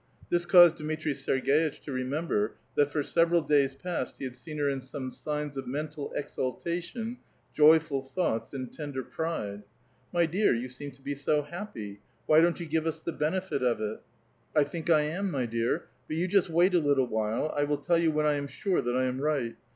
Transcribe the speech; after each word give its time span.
This 0.31 0.47
caused 0.47 0.77
Dmiti'i 0.77 1.11
Serg^itch 1.13 1.79
to 1.81 1.91
remember 1.91 2.55
that 2.73 2.89
for 2.89 3.03
several 3.03 3.43
days 3.43 3.75
past 3.75 4.15
he 4.17 4.23
had 4.23 4.35
seen 4.35 4.57
in 4.57 4.65
her 4.73 4.81
some 4.81 5.11
signs 5.11 5.57
of 5.57 5.67
mental 5.67 6.11
exalta 6.17 6.81
tion, 6.81 7.17
joyful 7.53 8.01
thoughts, 8.01 8.51
and 8.51 8.73
tender 8.73 9.03
pride. 9.03 9.61
*' 9.87 10.11
My 10.11 10.25
dear, 10.25 10.55
you 10.55 10.69
seem 10.69 10.89
to 10.93 11.03
be 11.03 11.13
so 11.13 11.43
happy; 11.43 11.99
wh}' 12.27 12.37
don't 12.41 12.57
3'ou 12.57 12.67
give 12.71 12.87
us 12.87 12.99
the 12.99 13.13
benefit 13.13 13.61
of 13.61 13.79
it?"" 13.79 13.99
I 14.57 14.63
think 14.63 14.89
I 14.89 15.01
am, 15.01 15.29
my 15.29 15.45
dear; 15.45 15.85
but 16.07 16.17
you 16.17 16.27
just 16.27 16.49
wait 16.49 16.73
a 16.73 16.79
little 16.79 17.05
while. 17.05 17.55
3 17.55 17.65
will 17.67 17.77
tell 17.77 17.99
you 17.99 18.09
when 18.11 18.25
I 18.25 18.33
am 18.33 18.47
sure 18.47 18.81
that 18.81 18.95
I 18.97 19.03
am 19.03 19.21
right. 19.21 19.55